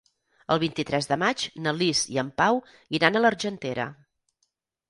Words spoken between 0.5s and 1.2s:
El vint-i-tres de